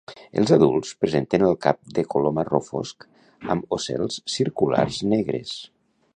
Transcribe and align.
Els 0.41 0.51
adults 0.53 0.93
presenten 1.03 1.45
el 1.49 1.53
cap 1.65 1.77
de 1.99 2.05
color 2.13 2.35
marró 2.39 2.63
fosc 2.71 3.07
amb 3.57 3.79
ocels 3.79 4.19
circulars 4.39 5.01
negres. 5.15 5.55